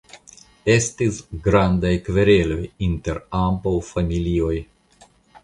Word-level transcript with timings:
Estis 0.75 1.19
grandaj 1.47 1.91
kvereloj 2.07 2.59
inter 2.89 3.21
ambaŭ 3.43 3.77
familioj. 3.93 4.57